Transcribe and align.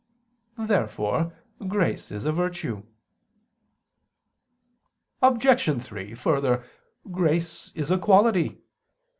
Therefore 0.57 1.31
grace 1.67 2.11
is 2.11 2.25
virtue. 2.25 2.81
Obj. 5.21 5.79
3: 5.85 6.15
Further, 6.15 6.63
grace 7.11 7.71
is 7.75 7.91
a 7.91 7.99
quality. 7.99 8.57